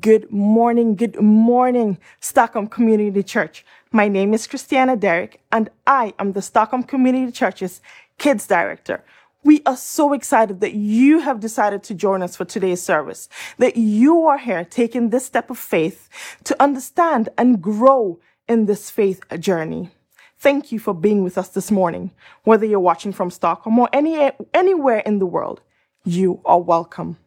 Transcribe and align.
Good 0.00 0.32
morning, 0.32 0.96
good 0.96 1.20
morning, 1.22 1.98
Stockholm 2.18 2.66
Community 2.66 3.22
Church. 3.22 3.64
My 3.92 4.08
name 4.08 4.34
is 4.34 4.48
Christiana 4.48 4.96
Derrick, 4.96 5.40
and 5.52 5.70
I 5.86 6.12
am 6.18 6.32
the 6.32 6.42
Stockholm 6.42 6.82
Community 6.82 7.30
Church's 7.30 7.80
Kids 8.18 8.48
Director. 8.48 9.04
We 9.44 9.62
are 9.64 9.76
so 9.76 10.12
excited 10.12 10.60
that 10.60 10.74
you 10.74 11.20
have 11.20 11.38
decided 11.38 11.84
to 11.84 11.94
join 11.94 12.20
us 12.20 12.34
for 12.34 12.44
today's 12.44 12.82
service, 12.82 13.28
that 13.58 13.76
you 13.76 14.26
are 14.26 14.38
here 14.38 14.64
taking 14.64 15.10
this 15.10 15.24
step 15.24 15.50
of 15.50 15.58
faith 15.58 16.08
to 16.44 16.60
understand 16.60 17.28
and 17.38 17.62
grow 17.62 18.18
in 18.48 18.66
this 18.66 18.90
faith 18.90 19.22
journey. 19.38 19.90
Thank 20.36 20.72
you 20.72 20.80
for 20.80 20.94
being 20.94 21.22
with 21.22 21.38
us 21.38 21.50
this 21.50 21.70
morning. 21.70 22.10
Whether 22.42 22.66
you're 22.66 22.80
watching 22.80 23.12
from 23.12 23.30
Stockholm 23.30 23.78
or 23.78 23.88
any, 23.92 24.32
anywhere 24.52 24.98
in 24.98 25.20
the 25.20 25.26
world, 25.26 25.60
you 26.04 26.40
are 26.44 26.60
welcome. 26.60 27.18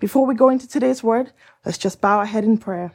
Before 0.00 0.24
we 0.24 0.34
go 0.34 0.48
into 0.48 0.66
today's 0.66 1.02
word, 1.02 1.30
let's 1.64 1.76
just 1.76 2.00
bow 2.00 2.18
our 2.18 2.24
head 2.24 2.42
in 2.42 2.56
prayer. 2.56 2.92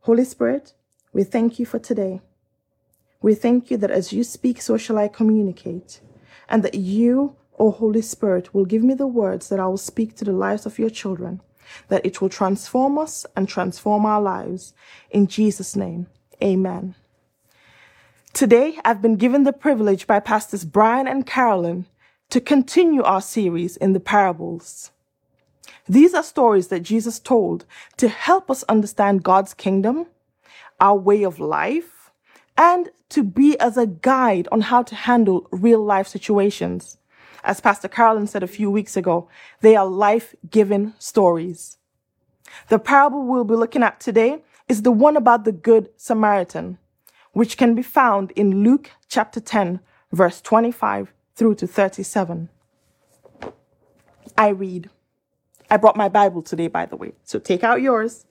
Holy 0.00 0.24
Spirit, 0.24 0.72
we 1.12 1.24
thank 1.24 1.58
you 1.58 1.66
for 1.66 1.78
today. 1.78 2.22
We 3.20 3.34
thank 3.34 3.70
you 3.70 3.76
that 3.76 3.90
as 3.90 4.14
you 4.14 4.24
speak, 4.24 4.62
so 4.62 4.78
shall 4.78 4.96
I 4.96 5.08
communicate, 5.08 6.00
and 6.48 6.62
that 6.62 6.74
you, 6.74 7.36
O 7.58 7.70
Holy 7.70 8.00
Spirit, 8.00 8.54
will 8.54 8.64
give 8.64 8.82
me 8.82 8.94
the 8.94 9.06
words 9.06 9.50
that 9.50 9.60
I 9.60 9.66
will 9.66 9.76
speak 9.76 10.16
to 10.16 10.24
the 10.24 10.32
lives 10.32 10.64
of 10.64 10.78
your 10.78 10.90
children, 10.90 11.42
that 11.88 12.04
it 12.04 12.22
will 12.22 12.30
transform 12.30 12.96
us 12.96 13.26
and 13.36 13.46
transform 13.46 14.06
our 14.06 14.22
lives. 14.22 14.72
In 15.10 15.26
Jesus' 15.26 15.76
name, 15.76 16.06
amen. 16.42 16.94
Today, 18.32 18.78
I've 18.86 19.02
been 19.02 19.16
given 19.16 19.44
the 19.44 19.52
privilege 19.52 20.06
by 20.06 20.18
Pastors 20.20 20.64
Brian 20.64 21.06
and 21.06 21.26
Carolyn 21.26 21.84
to 22.30 22.40
continue 22.40 23.02
our 23.02 23.20
series 23.20 23.76
in 23.76 23.92
the 23.92 24.00
parables. 24.00 24.90
These 25.88 26.14
are 26.14 26.22
stories 26.22 26.68
that 26.68 26.80
Jesus 26.80 27.18
told 27.18 27.64
to 27.96 28.08
help 28.08 28.50
us 28.50 28.62
understand 28.64 29.22
God's 29.22 29.54
kingdom, 29.54 30.06
our 30.80 30.96
way 30.96 31.22
of 31.22 31.40
life, 31.40 32.10
and 32.56 32.90
to 33.10 33.22
be 33.22 33.58
as 33.58 33.76
a 33.76 33.86
guide 33.86 34.48
on 34.50 34.62
how 34.62 34.82
to 34.82 34.94
handle 34.94 35.46
real 35.50 35.82
life 35.82 36.06
situations. 36.08 36.98
As 37.42 37.60
Pastor 37.60 37.88
Carolyn 37.88 38.26
said 38.26 38.42
a 38.42 38.48
few 38.48 38.70
weeks 38.70 38.96
ago, 38.96 39.28
they 39.60 39.76
are 39.76 39.86
life 39.86 40.34
giving 40.50 40.94
stories. 40.98 41.78
The 42.68 42.78
parable 42.78 43.24
we'll 43.26 43.44
be 43.44 43.54
looking 43.54 43.82
at 43.82 44.00
today 44.00 44.42
is 44.68 44.82
the 44.82 44.92
one 44.92 45.16
about 45.16 45.44
the 45.44 45.52
Good 45.52 45.90
Samaritan, 45.96 46.78
which 47.32 47.56
can 47.56 47.74
be 47.74 47.82
found 47.82 48.30
in 48.32 48.64
Luke 48.64 48.90
chapter 49.08 49.40
10, 49.40 49.80
verse 50.12 50.40
25 50.40 51.12
through 51.34 51.56
to 51.56 51.66
37. 51.66 52.48
I 54.38 54.48
read. 54.48 54.90
I 55.74 55.76
brought 55.76 55.96
my 55.96 56.08
Bible 56.08 56.40
today, 56.40 56.68
by 56.68 56.86
the 56.86 56.96
way, 56.96 57.14
so 57.24 57.40
take 57.40 57.64
out 57.64 57.82
yours. 57.82 58.26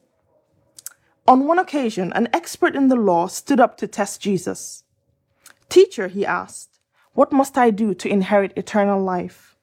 On 1.28 1.46
one 1.46 1.60
occasion, 1.60 2.14
an 2.14 2.30
expert 2.32 2.74
in 2.74 2.88
the 2.88 2.96
law 2.96 3.28
stood 3.28 3.60
up 3.60 3.76
to 3.78 3.88
test 3.88 4.22
Jesus. 4.22 4.84
Teacher, 5.68 6.08
he 6.08 6.26
asked, 6.26 6.74
what 7.14 7.34
must 7.34 7.58
I 7.58 7.70
do 7.70 7.94
to 7.94 8.10
inherit 8.10 8.54
eternal 8.56 9.02
life? 9.04 9.58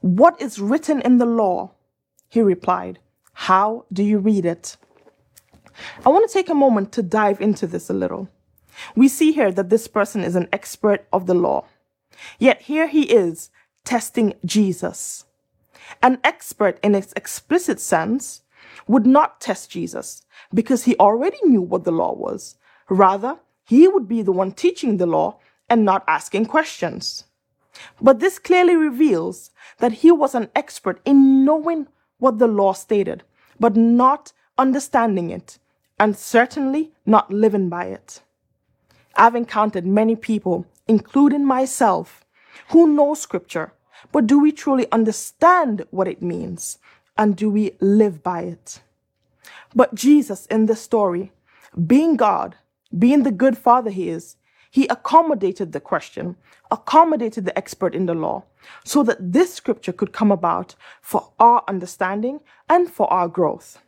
What 0.00 0.40
is 0.40 0.60
written 0.60 1.00
in 1.02 1.18
the 1.18 1.26
law? 1.26 1.72
He 2.28 2.40
replied, 2.40 3.00
How 3.34 3.84
do 3.92 4.04
you 4.04 4.18
read 4.18 4.46
it? 4.46 4.76
I 6.06 6.08
want 6.08 6.28
to 6.28 6.32
take 6.32 6.48
a 6.48 6.54
moment 6.54 6.92
to 6.92 7.02
dive 7.02 7.40
into 7.40 7.66
this 7.66 7.90
a 7.90 7.94
little. 7.94 8.28
We 8.94 9.08
see 9.08 9.32
here 9.32 9.50
that 9.52 9.70
this 9.70 9.88
person 9.88 10.22
is 10.22 10.36
an 10.36 10.48
expert 10.52 11.06
of 11.12 11.26
the 11.26 11.34
law. 11.34 11.66
Yet 12.38 12.62
here 12.62 12.86
he 12.86 13.02
is 13.02 13.50
testing 13.84 14.34
Jesus. 14.44 15.26
An 16.02 16.18
expert 16.24 16.78
in 16.82 16.94
its 16.94 17.12
explicit 17.16 17.80
sense 17.80 18.42
would 18.86 19.06
not 19.06 19.40
test 19.40 19.70
Jesus 19.70 20.24
because 20.54 20.84
he 20.84 20.96
already 20.96 21.38
knew 21.44 21.62
what 21.62 21.84
the 21.84 21.92
law 21.92 22.14
was. 22.14 22.56
Rather, 22.88 23.38
he 23.64 23.88
would 23.88 24.08
be 24.08 24.22
the 24.22 24.32
one 24.32 24.52
teaching 24.52 24.96
the 24.96 25.06
law 25.06 25.38
and 25.68 25.84
not 25.84 26.04
asking 26.06 26.46
questions. 26.46 27.24
But 28.00 28.20
this 28.20 28.38
clearly 28.38 28.76
reveals 28.76 29.50
that 29.78 29.92
he 29.92 30.12
was 30.12 30.34
an 30.34 30.50
expert 30.54 31.00
in 31.04 31.44
knowing 31.44 31.86
what 32.18 32.38
the 32.38 32.46
law 32.46 32.72
stated, 32.72 33.22
but 33.58 33.76
not 33.76 34.32
understanding 34.58 35.30
it, 35.30 35.58
and 35.98 36.16
certainly 36.16 36.92
not 37.06 37.32
living 37.32 37.68
by 37.68 37.86
it. 37.86 38.20
I've 39.16 39.34
encountered 39.34 39.86
many 39.86 40.16
people, 40.16 40.66
including 40.86 41.44
myself, 41.44 42.24
who 42.68 42.86
know 42.86 43.14
scripture, 43.14 43.72
but 44.10 44.26
do 44.26 44.38
we 44.38 44.52
truly 44.52 44.90
understand 44.90 45.84
what 45.90 46.08
it 46.08 46.22
means? 46.22 46.78
And 47.16 47.36
do 47.36 47.50
we 47.50 47.72
live 47.80 48.22
by 48.22 48.42
it? 48.42 48.80
But 49.74 49.94
Jesus 49.94 50.46
in 50.46 50.66
this 50.66 50.80
story, 50.80 51.32
being 51.86 52.16
God, 52.16 52.56
being 52.98 53.22
the 53.22 53.30
good 53.30 53.56
father 53.56 53.90
he 53.90 54.08
is, 54.08 54.36
he 54.70 54.86
accommodated 54.88 55.72
the 55.72 55.80
question, 55.80 56.36
accommodated 56.70 57.44
the 57.44 57.56
expert 57.56 57.94
in 57.94 58.06
the 58.06 58.14
law, 58.14 58.44
so 58.84 59.02
that 59.02 59.32
this 59.32 59.52
scripture 59.52 59.92
could 59.92 60.12
come 60.12 60.32
about 60.32 60.74
for 61.00 61.30
our 61.38 61.62
understanding 61.68 62.40
and 62.68 62.90
for 62.90 63.10
our 63.12 63.28
growth. 63.28 63.78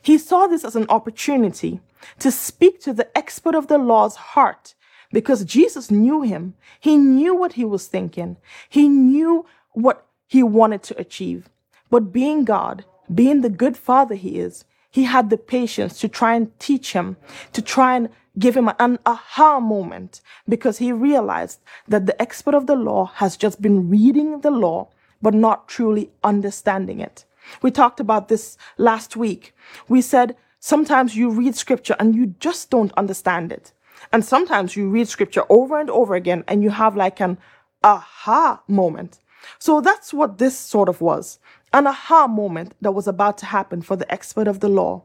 He 0.00 0.18
saw 0.18 0.46
this 0.46 0.64
as 0.64 0.76
an 0.76 0.86
opportunity 0.88 1.80
to 2.20 2.30
speak 2.30 2.80
to 2.82 2.92
the 2.92 3.16
expert 3.16 3.54
of 3.54 3.66
the 3.66 3.78
law's 3.78 4.16
heart 4.16 4.74
because 5.12 5.44
Jesus 5.44 5.90
knew 5.90 6.22
him. 6.22 6.54
He 6.80 6.96
knew 6.96 7.34
what 7.34 7.54
he 7.54 7.64
was 7.64 7.86
thinking. 7.86 8.36
He 8.68 8.88
knew 8.88 9.46
what 9.72 10.06
he 10.26 10.42
wanted 10.42 10.82
to 10.84 10.98
achieve. 11.00 11.48
But 11.90 12.12
being 12.12 12.44
God, 12.44 12.84
being 13.12 13.40
the 13.40 13.48
good 13.48 13.76
father 13.76 14.14
he 14.14 14.38
is, 14.38 14.64
he 14.90 15.04
had 15.04 15.30
the 15.30 15.36
patience 15.36 15.98
to 16.00 16.08
try 16.08 16.34
and 16.34 16.56
teach 16.58 16.92
him, 16.92 17.16
to 17.52 17.62
try 17.62 17.96
and 17.96 18.08
give 18.38 18.56
him 18.56 18.70
an 18.78 18.98
aha 19.04 19.60
moment 19.60 20.20
because 20.48 20.78
he 20.78 20.92
realized 20.92 21.60
that 21.86 22.06
the 22.06 22.20
expert 22.20 22.54
of 22.54 22.66
the 22.66 22.76
law 22.76 23.06
has 23.14 23.36
just 23.36 23.60
been 23.60 23.90
reading 23.90 24.40
the 24.40 24.50
law, 24.50 24.88
but 25.20 25.34
not 25.34 25.68
truly 25.68 26.10
understanding 26.22 27.00
it. 27.00 27.24
We 27.62 27.70
talked 27.70 28.00
about 28.00 28.28
this 28.28 28.56
last 28.76 29.16
week. 29.16 29.54
We 29.88 30.00
said 30.02 30.36
sometimes 30.60 31.16
you 31.16 31.30
read 31.30 31.54
scripture 31.56 31.96
and 31.98 32.14
you 32.14 32.34
just 32.38 32.70
don't 32.70 32.92
understand 32.92 33.52
it. 33.52 33.72
And 34.12 34.24
sometimes 34.24 34.76
you 34.76 34.88
read 34.88 35.08
scripture 35.08 35.44
over 35.48 35.78
and 35.78 35.90
over 35.90 36.14
again 36.14 36.44
and 36.48 36.62
you 36.62 36.70
have 36.70 36.96
like 36.96 37.20
an 37.20 37.38
aha 37.82 38.62
moment. 38.66 39.20
So 39.58 39.80
that's 39.80 40.12
what 40.12 40.38
this 40.38 40.58
sort 40.58 40.88
of 40.88 41.00
was 41.00 41.38
an 41.72 41.86
aha 41.86 42.26
moment 42.26 42.74
that 42.80 42.92
was 42.92 43.06
about 43.06 43.38
to 43.38 43.46
happen 43.46 43.82
for 43.82 43.96
the 43.96 44.10
expert 44.10 44.48
of 44.48 44.60
the 44.60 44.68
law. 44.68 45.04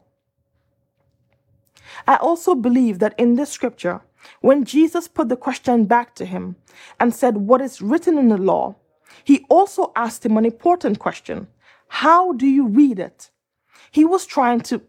I 2.06 2.16
also 2.16 2.54
believe 2.54 2.98
that 3.00 3.14
in 3.18 3.34
this 3.34 3.50
scripture, 3.50 4.00
when 4.40 4.64
Jesus 4.64 5.06
put 5.06 5.28
the 5.28 5.36
question 5.36 5.84
back 5.84 6.14
to 6.14 6.24
him 6.24 6.56
and 6.98 7.14
said, 7.14 7.36
What 7.36 7.60
is 7.60 7.82
written 7.82 8.18
in 8.18 8.28
the 8.28 8.38
law? 8.38 8.76
he 9.22 9.46
also 9.48 9.92
asked 9.94 10.26
him 10.26 10.36
an 10.36 10.44
important 10.44 10.98
question 10.98 11.46
How 11.88 12.32
do 12.32 12.46
you 12.46 12.66
read 12.66 12.98
it? 12.98 13.30
He 13.90 14.04
was 14.04 14.26
trying 14.26 14.60
to 14.62 14.82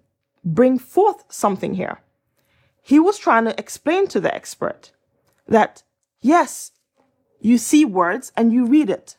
bring 0.44 0.80
forth 0.80 1.26
something 1.30 1.74
here. 1.76 2.00
He 2.88 3.00
was 3.00 3.18
trying 3.18 3.46
to 3.46 3.60
explain 3.60 4.08
to 4.10 4.20
the 4.20 4.32
expert 4.32 4.92
that, 5.48 5.82
yes, 6.22 6.72
you 7.42 7.58
see 7.58 7.84
words 7.84 8.32
and 8.38 8.54
you 8.54 8.68
read 8.68 8.92
it, 8.92 9.18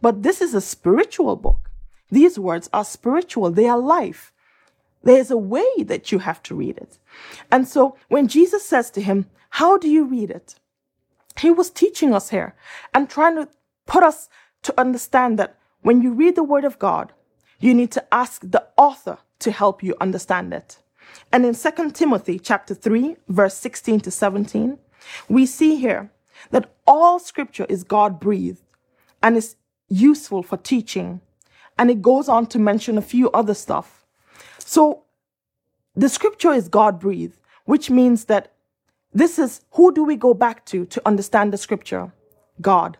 but 0.00 0.22
this 0.22 0.40
is 0.40 0.54
a 0.54 0.62
spiritual 0.62 1.36
book. 1.36 1.70
These 2.10 2.38
words 2.38 2.70
are 2.72 2.82
spiritual, 2.82 3.50
they 3.50 3.68
are 3.68 3.78
life. 3.78 4.32
There's 5.02 5.30
a 5.30 5.36
way 5.36 5.70
that 5.80 6.12
you 6.12 6.20
have 6.20 6.42
to 6.44 6.54
read 6.54 6.78
it. 6.78 6.98
And 7.52 7.68
so 7.68 7.94
when 8.08 8.26
Jesus 8.26 8.64
says 8.64 8.90
to 8.92 9.02
him, 9.02 9.26
How 9.50 9.76
do 9.76 9.90
you 9.90 10.06
read 10.06 10.30
it? 10.30 10.54
He 11.38 11.50
was 11.50 11.68
teaching 11.68 12.14
us 12.14 12.30
here 12.30 12.54
and 12.94 13.10
trying 13.10 13.36
to 13.36 13.50
put 13.84 14.02
us 14.02 14.30
to 14.62 14.80
understand 14.80 15.38
that 15.38 15.58
when 15.82 16.00
you 16.00 16.14
read 16.14 16.36
the 16.36 16.42
Word 16.42 16.64
of 16.64 16.78
God, 16.78 17.12
you 17.60 17.74
need 17.74 17.92
to 17.92 18.14
ask 18.14 18.40
the 18.40 18.66
author 18.78 19.18
to 19.40 19.50
help 19.50 19.82
you 19.82 19.94
understand 20.00 20.54
it. 20.54 20.78
And 21.34 21.44
in 21.44 21.56
2 21.56 21.90
Timothy 21.90 22.38
chapter 22.38 22.76
3, 22.76 23.16
verse 23.26 23.56
16 23.56 23.98
to 24.02 24.10
17, 24.12 24.78
we 25.28 25.46
see 25.46 25.74
here 25.74 26.12
that 26.52 26.72
all 26.86 27.18
scripture 27.18 27.66
is 27.68 27.82
God 27.82 28.20
breathed 28.20 28.62
and 29.20 29.36
is 29.36 29.56
useful 29.88 30.44
for 30.44 30.56
teaching. 30.56 31.20
And 31.76 31.90
it 31.90 32.02
goes 32.02 32.28
on 32.28 32.46
to 32.46 32.60
mention 32.60 32.96
a 32.96 33.02
few 33.02 33.32
other 33.32 33.52
stuff. 33.52 34.06
So 34.60 35.02
the 35.96 36.08
scripture 36.08 36.52
is 36.52 36.68
God 36.68 37.00
breathed, 37.00 37.40
which 37.64 37.90
means 37.90 38.26
that 38.26 38.52
this 39.12 39.36
is 39.36 39.62
who 39.72 39.92
do 39.92 40.04
we 40.04 40.14
go 40.14 40.34
back 40.34 40.64
to 40.66 40.84
to 40.86 41.02
understand 41.04 41.52
the 41.52 41.58
scripture? 41.58 42.12
God. 42.60 42.96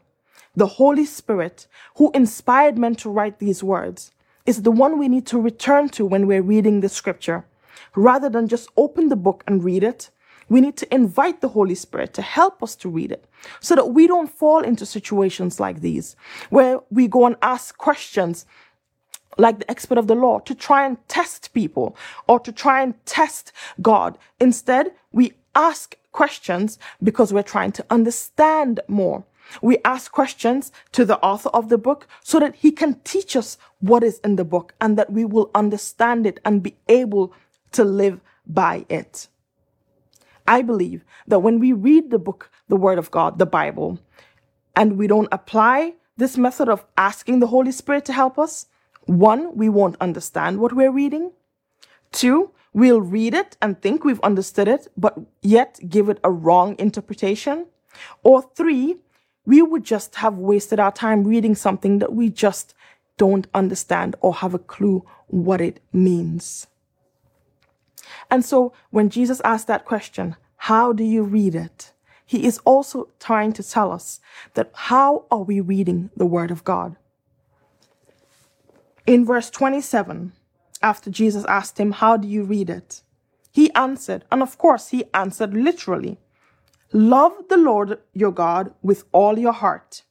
The 0.57 0.67
Holy 0.67 1.05
Spirit, 1.05 1.69
who 1.99 2.11
inspired 2.15 2.79
men 2.79 2.97
to 2.97 3.11
write 3.11 3.39
these 3.39 3.63
words, 3.63 4.11
is 4.45 4.63
the 4.63 4.73
one 4.73 4.99
we 4.99 5.09
need 5.09 5.27
to 5.27 5.41
return 5.41 5.89
to 5.91 6.05
when 6.05 6.27
we're 6.27 6.43
reading 6.43 6.81
the 6.81 6.89
scripture. 6.89 7.45
Rather 7.95 8.29
than 8.29 8.49
just 8.49 8.69
open 8.77 9.09
the 9.09 9.17
book 9.17 9.45
and 9.47 9.65
read 9.65 9.83
it, 9.83 10.11
we 10.49 10.61
need 10.61 10.77
to 10.77 10.95
invite 10.95 11.41
the 11.41 11.49
Holy 11.49 11.75
Spirit 11.75 12.13
to 12.15 12.23
help 12.23 12.63
us 12.63 12.77
to 12.77 12.89
read 12.89 13.11
it 13.13 13.27
so 13.61 13.75
that 13.75 13.91
we 13.91 14.07
don't 14.07 14.31
fall 14.31 14.61
into 14.61 14.85
situations 14.85 15.59
like 15.59 15.81
these 15.81 16.17
where 16.51 16.81
we 16.91 17.09
go 17.09 17.27
and 17.27 17.37
ask 17.43 17.79
questions 17.79 18.45
like 19.39 19.59
the 19.59 19.71
expert 19.71 19.99
of 19.99 20.07
the 20.07 20.15
law 20.15 20.39
to 20.41 20.55
try 20.55 20.87
and 20.87 20.97
test 21.09 21.53
people 21.55 21.97
or 22.29 22.39
to 22.41 22.53
try 22.53 22.83
and 22.83 22.95
test 23.07 23.53
God. 23.83 24.19
Instead, 24.41 24.93
we 25.13 25.33
ask 25.55 25.97
questions 26.13 26.79
because 27.03 27.33
we're 27.33 27.43
trying 27.43 27.73
to 27.73 27.85
understand 27.91 28.81
more. 28.87 29.25
We 29.61 29.79
ask 29.85 30.11
questions 30.11 30.73
to 30.93 31.05
the 31.05 31.19
author 31.19 31.51
of 31.51 31.69
the 31.69 31.79
book 31.79 32.07
so 32.23 32.41
that 32.41 32.57
he 32.57 32.71
can 32.71 33.01
teach 33.05 33.37
us 33.37 33.59
what 33.81 34.03
is 34.03 34.19
in 34.21 34.37
the 34.37 34.45
book 34.45 34.75
and 34.81 34.97
that 34.97 35.13
we 35.13 35.25
will 35.25 35.51
understand 35.55 36.27
it 36.27 36.41
and 36.45 36.63
be 36.63 36.77
able 36.89 37.33
to 37.75 37.85
live 37.85 38.21
by 38.47 38.87
it. 38.89 39.29
I 40.47 40.63
believe 40.63 41.05
that 41.27 41.41
when 41.41 41.59
we 41.59 41.73
read 41.73 42.11
the 42.11 42.19
book, 42.19 42.51
the 42.69 42.77
Word 42.77 42.99
of 42.99 43.11
God, 43.11 43.39
the 43.39 43.47
Bible, 43.47 43.99
and 44.77 44.99
we 44.99 45.07
don't 45.07 45.29
apply 45.33 45.95
this 46.17 46.37
method 46.37 46.69
of 46.69 46.85
asking 46.97 47.41
the 47.41 47.47
Holy 47.49 47.73
Spirit 47.73 48.05
to 48.07 48.13
help 48.13 48.39
us, 48.39 48.67
one, 49.07 49.57
we 49.57 49.69
won't 49.69 49.97
understand 50.01 50.59
what 50.59 50.73
we're 50.73 50.91
reading. 50.91 51.33
Two, 52.13 52.51
we'll 52.73 53.01
read 53.01 53.35
it 53.35 53.57
and 53.61 53.81
think 53.81 54.05
we've 54.05 54.21
understood 54.21 54.69
it, 54.69 54.89
but 54.97 55.19
yet 55.43 55.81
give 55.89 56.09
it 56.09 56.21
a 56.25 56.31
wrong 56.31 56.77
interpretation. 56.79 57.67
Or 58.23 58.43
three, 58.43 58.97
we 59.47 59.63
would 59.63 59.85
just 59.85 60.17
have 60.17 60.39
wasted 60.39 60.81
our 60.81 60.93
time 60.93 61.25
reading 61.25 61.55
something 61.55 61.99
that 61.99 62.15
we 62.15 62.31
just 62.31 62.75
don't 63.17 63.47
understand 63.55 64.17
or 64.21 64.35
have 64.35 64.55
a 64.55 64.59
clue 64.59 65.05
what 65.27 65.61
it 65.61 65.81
means. 65.93 66.67
And 68.31 68.45
so 68.45 68.73
when 68.91 69.11
Jesus 69.11 69.41
asked 69.45 69.67
that 69.67 69.85
question, 69.85 70.37
how 70.57 70.93
do 70.93 71.05
you 71.05 71.23
read 71.23 71.55
it? 71.55 71.93
He 72.27 72.47
is 72.47 72.59
also 72.65 73.11
trying 73.21 73.53
to 73.55 73.63
tell 73.63 73.93
us 73.93 74.21
that 74.55 74.71
how 74.75 75.27
are 75.31 75.43
we 75.43 75.61
reading 75.61 76.11
the 76.17 76.27
word 76.27 76.51
of 76.51 76.65
God? 76.65 76.97
In 79.07 79.27
verse 79.27 79.51
27, 79.51 80.33
after 80.83 81.11
Jesus 81.11 81.45
asked 81.47 81.79
him, 81.79 81.93
How 81.93 82.17
do 82.17 82.27
you 82.29 82.45
read 82.45 82.71
it? 82.71 83.03
He 83.53 83.73
answered, 83.75 84.25
and 84.33 84.43
of 84.43 84.59
course, 84.59 84.89
he 84.89 85.05
answered 85.13 85.55
literally 85.55 86.19
Love 86.93 87.33
the 87.49 87.57
Lord 87.57 87.99
your 88.13 88.33
God 88.33 88.73
with 88.83 89.05
all 89.13 89.39
your 89.39 89.53
heart, 89.53 90.03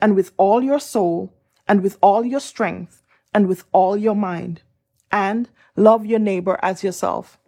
and 0.00 0.16
with 0.16 0.32
all 0.36 0.62
your 0.62 0.80
soul, 0.80 1.32
and 1.68 1.82
with 1.82 1.98
all 2.00 2.24
your 2.24 2.40
strength, 2.40 3.02
and 3.32 3.46
with 3.46 3.64
all 3.72 3.96
your 3.96 4.16
mind, 4.16 4.62
and 5.10 5.48
love 5.76 6.06
your 6.06 6.18
neighbor 6.18 6.58
as 6.62 6.84
yourself. 6.84 7.38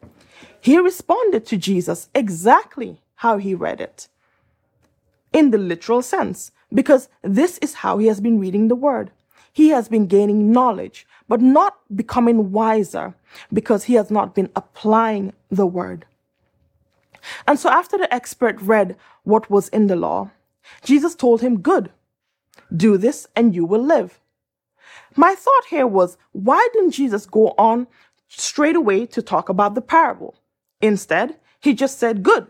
He 0.61 0.79
responded 0.79 1.45
to 1.47 1.57
Jesus 1.57 2.09
exactly 2.15 3.01
how 3.17 3.39
he 3.39 3.55
read 3.55 3.81
it 3.81 4.09
in 5.33 5.51
the 5.51 5.59
literal 5.59 6.03
sense, 6.03 6.53
because 6.73 7.09
this 7.23 7.59
is 7.59 7.75
how 7.75 7.99
he 7.99 8.07
has 8.07 8.21
been 8.21 8.39
reading 8.39 8.69
the 8.69 8.75
word. 8.75 9.11
He 9.53 9.69
has 9.69 9.89
been 9.89 10.07
gaining 10.07 10.53
knowledge, 10.53 11.07
but 11.29 11.41
not 11.41 11.79
becoming 11.95 12.53
wiser 12.53 13.15
because 13.53 13.85
he 13.85 13.95
has 13.95 14.11
not 14.11 14.35
been 14.35 14.51
applying 14.57 15.33
the 15.51 15.67
word. 15.67 16.07
And 17.47 17.59
so 17.59 17.71
after 17.71 17.97
the 17.99 18.13
expert 18.13 18.61
read 18.61 18.97
what 19.25 19.51
was 19.51 19.69
in 19.69 19.87
the 19.87 19.97
law, 19.97 20.31
Jesus 20.83 21.15
told 21.15 21.41
him, 21.41 21.61
Good, 21.61 21.91
do 22.75 22.97
this 22.97 23.27
and 23.37 23.55
you 23.55 23.65
will 23.65 23.83
live. 23.83 24.21
My 25.17 25.35
thought 25.35 25.65
here 25.69 25.87
was, 25.87 26.17
why 26.33 26.69
didn't 26.73 26.93
Jesus 26.93 27.27
go 27.27 27.55
on 27.59 27.87
straight 28.29 28.77
away 28.77 29.07
to 29.07 29.23
talk 29.23 29.49
about 29.49 29.75
the 29.75 29.83
parable? 29.83 30.35
Instead, 30.81 31.37
he 31.61 31.75
just 31.75 31.99
said, 31.99 32.23
Good. 32.23 32.49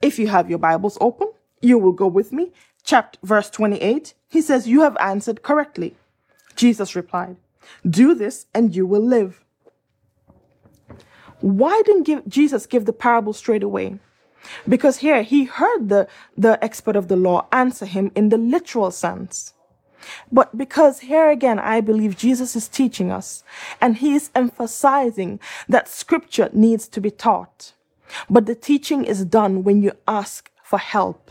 If 0.00 0.18
you 0.18 0.28
have 0.28 0.48
your 0.48 0.58
Bibles 0.58 0.96
open, 1.00 1.32
you 1.60 1.78
will 1.78 1.92
go 1.92 2.06
with 2.06 2.32
me. 2.32 2.52
Chapter 2.84 3.18
verse 3.22 3.50
28. 3.50 4.14
He 4.28 4.40
says, 4.40 4.68
You 4.68 4.82
have 4.82 4.96
answered 4.98 5.42
correctly. 5.42 5.96
Jesus 6.56 6.96
replied, 6.96 7.36
Do 7.88 8.14
this 8.14 8.46
and 8.54 8.74
you 8.74 8.86
will 8.86 9.04
live. 9.04 9.44
Why 11.40 11.82
didn't 11.84 12.04
give, 12.04 12.26
Jesus 12.26 12.66
give 12.66 12.84
the 12.84 12.92
parable 12.92 13.32
straight 13.32 13.62
away? 13.62 13.98
Because 14.68 14.98
here 14.98 15.22
he 15.22 15.44
heard 15.44 15.88
the, 15.88 16.08
the 16.36 16.62
expert 16.64 16.96
of 16.96 17.08
the 17.08 17.16
law 17.16 17.46
answer 17.52 17.86
him 17.86 18.10
in 18.14 18.28
the 18.30 18.38
literal 18.38 18.90
sense. 18.90 19.52
But 20.30 20.56
because 20.56 21.00
here 21.00 21.28
again, 21.28 21.58
I 21.58 21.80
believe 21.80 22.16
Jesus 22.16 22.54
is 22.56 22.68
teaching 22.68 23.10
us 23.10 23.44
and 23.80 23.96
he 23.96 24.14
is 24.14 24.30
emphasizing 24.34 25.40
that 25.68 25.88
scripture 25.88 26.50
needs 26.52 26.88
to 26.88 27.00
be 27.00 27.10
taught. 27.10 27.72
But 28.30 28.46
the 28.46 28.54
teaching 28.54 29.04
is 29.04 29.24
done 29.24 29.64
when 29.64 29.82
you 29.82 29.92
ask 30.06 30.50
for 30.62 30.78
help. 30.78 31.30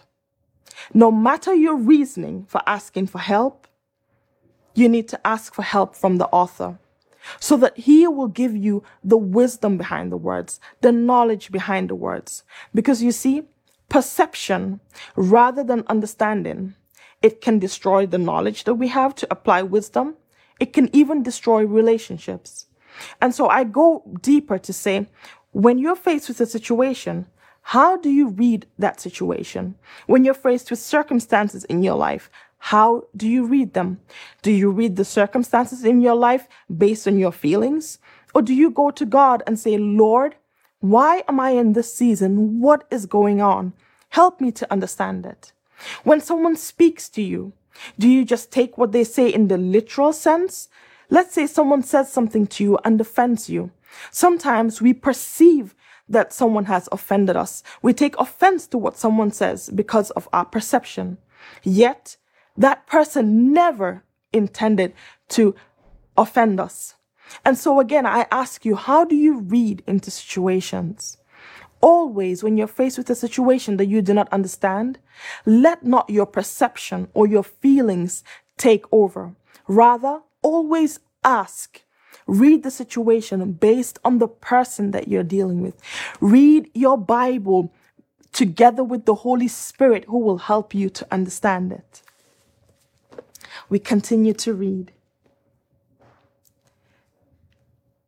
No 0.94 1.12
matter 1.12 1.54
your 1.54 1.76
reasoning 1.76 2.46
for 2.48 2.62
asking 2.68 3.08
for 3.08 3.20
help, 3.20 3.68
you 4.76 4.88
need 4.88 5.08
to 5.08 5.28
ask 5.28 5.54
for 5.54 5.64
help 5.64 5.96
from 5.96 6.18
the 6.18 6.28
author 6.28 6.78
so 7.40 7.58
that 7.58 7.78
he 7.78 8.08
will 8.08 8.28
give 8.28 8.56
you 8.56 8.84
the 9.04 9.18
wisdom 9.18 9.78
behind 9.78 10.12
the 10.12 10.18
words, 10.18 10.60
the 10.82 10.92
knowledge 10.92 11.52
behind 11.52 11.90
the 11.90 11.96
words. 11.96 12.44
Because 12.74 13.02
you 13.02 13.12
see, 13.12 13.44
perception 13.90 14.80
rather 15.16 15.64
than 15.64 15.84
understanding, 15.88 16.76
it 17.22 17.42
can 17.42 17.60
destroy 17.60 18.06
the 18.06 18.18
knowledge 18.18 18.64
that 18.66 18.76
we 18.76 18.88
have 18.90 19.16
to 19.16 19.28
apply 19.32 19.64
wisdom. 19.64 20.16
It 20.60 20.74
can 20.74 20.90
even 20.96 21.24
destroy 21.24 21.66
relationships. 21.66 22.68
And 23.22 23.34
so 23.34 23.48
I 23.48 23.64
go 23.64 24.04
deeper 24.22 24.58
to 24.58 24.74
say, 24.74 25.08
when 25.52 25.78
you're 25.78 25.96
faced 25.96 26.28
with 26.28 26.42
a 26.42 26.46
situation, 26.46 27.28
how 27.62 27.98
do 27.98 28.10
you 28.10 28.30
read 28.30 28.66
that 28.80 29.00
situation? 29.00 29.76
When 30.06 30.24
you're 30.24 30.34
faced 30.34 30.70
with 30.70 30.80
circumstances 30.80 31.64
in 31.66 31.84
your 31.84 31.96
life, 31.96 32.30
how 32.60 33.04
do 33.16 33.28
you 33.28 33.46
read 33.46 33.74
them? 33.74 34.00
Do 34.42 34.52
you 34.52 34.72
read 34.72 34.96
the 34.96 35.06
circumstances 35.06 35.84
in 35.84 36.02
your 36.02 36.16
life 36.16 36.48
based 36.76 37.08
on 37.08 37.20
your 37.20 37.32
feelings? 37.32 38.00
Or 38.34 38.42
do 38.42 38.54
you 38.54 38.72
go 38.72 38.92
to 38.92 39.06
God 39.06 39.44
and 39.46 39.60
say, 39.60 39.78
Lord, 39.78 40.36
why 40.80 41.24
am 41.28 41.40
I 41.40 41.52
in 41.52 41.74
this 41.74 41.94
season? 41.94 42.60
What 42.60 42.88
is 42.92 43.06
going 43.06 43.42
on? 43.42 43.74
Help 44.10 44.40
me 44.42 44.52
to 44.54 44.72
understand 44.72 45.26
it. 45.26 45.52
When 46.04 46.22
someone 46.22 46.56
speaks 46.56 47.10
to 47.10 47.22
you, 47.22 47.54
do 47.98 48.08
you 48.08 48.26
just 48.26 48.52
take 48.52 48.78
what 48.78 48.92
they 48.92 49.04
say 49.04 49.30
in 49.30 49.48
the 49.48 49.58
literal 49.58 50.14
sense? 50.14 50.70
Let's 51.10 51.34
say 51.34 51.48
someone 51.48 51.84
says 51.84 52.12
something 52.12 52.48
to 52.48 52.64
you 52.64 52.80
and 52.84 53.00
offends 53.00 53.50
you. 53.50 53.72
Sometimes 54.12 54.82
we 54.82 54.94
perceive 54.94 55.76
that 56.10 56.34
someone 56.34 56.66
has 56.66 56.88
offended 56.92 57.36
us. 57.36 57.64
We 57.82 57.94
take 57.94 58.18
offense 58.20 58.68
to 58.68 58.78
what 58.78 58.98
someone 58.98 59.32
says 59.32 59.70
because 59.70 60.10
of 60.12 60.28
our 60.34 60.46
perception. 60.46 61.18
Yet, 61.64 62.18
that 62.56 62.88
person 62.88 63.54
never 63.54 64.04
intended 64.34 64.94
to 65.30 65.56
offend 66.18 66.60
us. 66.60 66.96
And 67.46 67.58
so 67.58 67.80
again, 67.80 68.06
I 68.06 68.26
ask 68.32 68.66
you, 68.66 68.76
how 68.76 69.04
do 69.06 69.16
you 69.16 69.40
read 69.40 69.84
into 69.86 70.12
situations? 70.12 71.18
Always, 71.82 72.44
when 72.44 72.58
you're 72.58 72.68
faced 72.68 72.98
with 72.98 73.10
a 73.10 73.16
situation 73.16 73.78
that 73.78 73.86
you 73.86 74.02
do 74.02 74.14
not 74.14 74.32
understand, 74.32 75.00
let 75.46 75.86
not 75.86 76.10
your 76.10 76.26
perception 76.26 77.08
or 77.14 77.28
your 77.28 77.44
feelings 77.44 78.24
take 78.58 78.86
over. 78.92 79.36
Rather, 79.68 80.22
always 80.42 81.00
ask. 81.24 81.82
Read 82.26 82.64
the 82.64 82.72
situation 82.72 83.52
based 83.54 84.00
on 84.04 84.18
the 84.18 84.28
person 84.28 84.92
that 84.92 85.08
you're 85.08 85.24
dealing 85.24 85.62
with. 85.62 85.76
Read 86.20 86.70
your 86.74 86.98
Bible 86.98 87.72
together 88.34 88.84
with 88.84 89.06
the 89.06 89.16
Holy 89.16 89.48
Spirit 89.48 90.06
who 90.06 90.20
will 90.20 90.40
help 90.40 90.74
you 90.74 90.90
to 90.90 91.08
understand 91.12 91.72
it. 91.72 92.02
We 93.70 93.80
continue 93.80 94.34
to 94.34 94.54
read. 94.54 94.92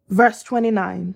Verse 0.09 0.43
29. 0.43 1.15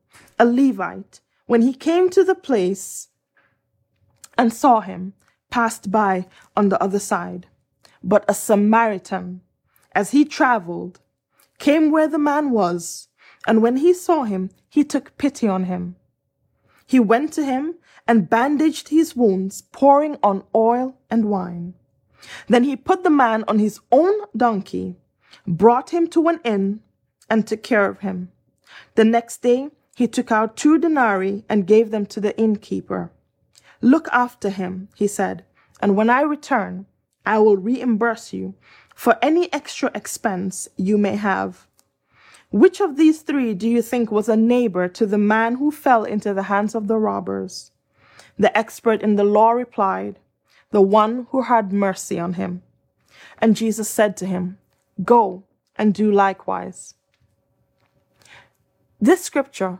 a 0.41 0.45
Levite, 0.45 1.21
when 1.45 1.61
he 1.61 1.73
came 1.73 2.09
to 2.09 2.23
the 2.23 2.35
place 2.35 3.09
and 4.37 4.51
saw 4.51 4.81
him, 4.81 5.13
passed 5.51 5.91
by 5.91 6.25
on 6.57 6.69
the 6.69 6.81
other 6.81 6.97
side. 6.97 7.45
But 8.03 8.25
a 8.27 8.33
Samaritan, 8.33 9.41
as 9.93 10.11
he 10.11 10.25
traveled, 10.25 10.99
came 11.59 11.91
where 11.91 12.07
the 12.07 12.17
man 12.17 12.49
was, 12.49 13.07
and 13.45 13.61
when 13.61 13.77
he 13.77 13.93
saw 13.93 14.23
him, 14.23 14.49
he 14.67 14.83
took 14.83 15.15
pity 15.17 15.47
on 15.47 15.65
him. 15.65 15.95
He 16.87 16.99
went 16.99 17.33
to 17.33 17.45
him 17.45 17.75
and 18.07 18.29
bandaged 18.29 18.89
his 18.89 19.15
wounds, 19.15 19.61
pouring 19.61 20.17
on 20.23 20.43
oil 20.55 20.97
and 21.11 21.25
wine. 21.25 21.75
Then 22.47 22.63
he 22.63 22.75
put 22.75 23.03
the 23.03 23.09
man 23.11 23.43
on 23.47 23.59
his 23.59 23.79
own 23.91 24.15
donkey 24.35 24.97
brought 25.47 25.91
him 25.91 26.07
to 26.07 26.27
an 26.27 26.39
inn, 26.43 26.81
and 27.29 27.47
took 27.47 27.63
care 27.63 27.89
of 27.89 27.99
him. 27.99 28.31
The 28.95 29.05
next 29.05 29.41
day, 29.41 29.69
he 29.95 30.07
took 30.07 30.31
out 30.31 30.55
two 30.55 30.77
denarii 30.77 31.43
and 31.49 31.67
gave 31.67 31.91
them 31.91 32.05
to 32.07 32.21
the 32.21 32.37
innkeeper. 32.37 33.11
Look 33.81 34.07
after 34.11 34.49
him, 34.49 34.89
he 34.95 35.07
said, 35.07 35.43
and 35.81 35.95
when 35.95 36.09
I 36.09 36.21
return, 36.21 36.85
I 37.25 37.39
will 37.39 37.57
reimburse 37.57 38.33
you 38.33 38.55
for 38.95 39.17
any 39.21 39.51
extra 39.51 39.91
expense 39.95 40.67
you 40.77 40.97
may 40.97 41.15
have. 41.15 41.67
Which 42.51 42.81
of 42.81 42.97
these 42.97 43.21
three 43.21 43.53
do 43.53 43.67
you 43.67 43.81
think 43.81 44.11
was 44.11 44.27
a 44.29 44.35
neighbor 44.35 44.87
to 44.89 45.05
the 45.05 45.17
man 45.17 45.55
who 45.55 45.71
fell 45.71 46.03
into 46.03 46.33
the 46.33 46.43
hands 46.43 46.75
of 46.75 46.87
the 46.87 46.97
robbers? 46.97 47.71
The 48.37 48.55
expert 48.57 49.01
in 49.01 49.15
the 49.15 49.23
law 49.23 49.51
replied, 49.51 50.19
The 50.71 50.81
one 50.81 51.27
who 51.31 51.43
had 51.43 51.71
mercy 51.71 52.19
on 52.19 52.33
him. 52.33 52.61
And 53.39 53.55
Jesus 53.55 53.89
said 53.89 54.17
to 54.17 54.25
him, 54.25 54.57
Go 55.03 55.43
and 55.77 55.93
do 55.93 56.11
likewise. 56.11 56.95
This 59.03 59.23
scripture, 59.23 59.79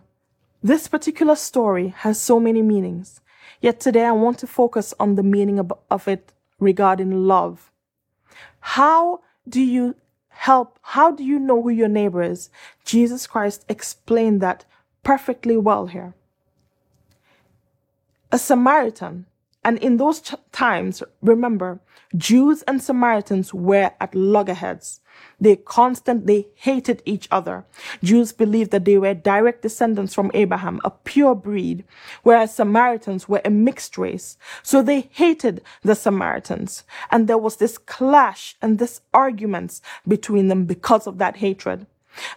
this 0.64 0.88
particular 0.88 1.36
story, 1.36 1.90
has 1.98 2.20
so 2.20 2.40
many 2.40 2.64
meanings. 2.64 3.22
Yet 3.62 3.80
today 3.80 4.06
I 4.06 4.14
want 4.14 4.40
to 4.40 4.48
focus 4.48 4.96
on 5.00 5.14
the 5.14 5.22
meaning 5.22 5.60
of, 5.60 5.72
of 5.92 6.08
it 6.08 6.34
regarding 6.60 7.28
love. 7.28 7.72
How 8.62 9.20
do 9.48 9.62
you 9.62 9.96
help? 10.30 10.80
How 10.82 11.12
do 11.12 11.24
you 11.24 11.38
know 11.38 11.62
who 11.62 11.70
your 11.70 11.88
neighbor 11.88 12.24
is? 12.24 12.50
Jesus 12.84 13.28
Christ 13.28 13.64
explained 13.70 14.42
that 14.42 14.66
perfectly 15.04 15.56
well 15.56 15.86
here. 15.86 16.16
A 18.32 18.40
Samaritan, 18.40 19.28
and 19.64 19.78
in 19.80 19.98
those 19.98 20.22
times, 20.52 21.04
remember, 21.22 21.80
Jews 22.16 22.64
and 22.64 22.82
Samaritans 22.82 23.54
were 23.54 23.92
at 24.00 24.16
loggerheads. 24.16 25.02
They 25.40 25.56
constantly 25.56 26.48
hated 26.56 27.04
each 27.06 27.28
other. 27.32 27.66
Jews 28.04 28.32
believed 28.32 28.72
that 28.72 28.86
they 28.86 28.98
were 28.98 29.14
direct 29.14 29.62
descendants 29.62 30.14
from 30.14 30.32
Abraham, 30.34 30.80
a 30.84 30.90
pure 30.90 31.36
breed, 31.36 31.84
whereas 32.24 32.56
Samaritans 32.56 33.30
were 33.30 33.42
a 33.46 33.50
mixed 33.50 33.98
race. 33.98 34.38
So 34.64 34.82
they 34.82 35.10
hated 35.12 35.62
the 35.84 35.96
Samaritans. 35.96 36.84
And 37.12 37.28
there 37.28 37.38
was 37.38 37.58
this 37.58 37.78
clash 37.78 38.56
and 38.62 38.80
this 38.80 39.02
arguments 39.14 39.82
between 40.08 40.48
them 40.48 40.66
because 40.66 41.06
of 41.06 41.18
that 41.20 41.38
hatred. 41.38 41.86